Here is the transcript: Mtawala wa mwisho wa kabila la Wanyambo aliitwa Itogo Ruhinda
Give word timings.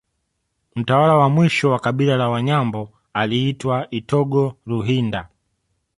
Mtawala 0.75 1.15
wa 1.15 1.29
mwisho 1.29 1.69
wa 1.71 1.79
kabila 1.79 2.17
la 2.17 2.29
Wanyambo 2.29 2.89
aliitwa 3.13 3.87
Itogo 3.91 4.57
Ruhinda 4.67 5.29